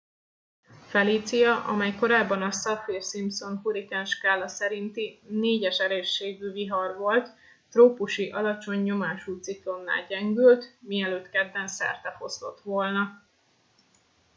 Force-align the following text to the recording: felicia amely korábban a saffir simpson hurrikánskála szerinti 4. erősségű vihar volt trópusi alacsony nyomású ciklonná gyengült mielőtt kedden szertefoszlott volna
felicia 0.89 1.63
amely 1.67 1.95
korábban 1.95 2.41
a 2.41 2.51
saffir 2.51 3.01
simpson 3.03 3.57
hurrikánskála 3.63 4.47
szerinti 4.47 5.19
4. 5.27 5.63
erősségű 5.63 6.51
vihar 6.51 6.97
volt 6.97 7.29
trópusi 7.69 8.29
alacsony 8.31 8.79
nyomású 8.83 9.39
ciklonná 9.41 10.01
gyengült 10.07 10.77
mielőtt 10.79 11.29
kedden 11.29 11.67
szertefoszlott 11.67 12.61
volna 12.61 13.21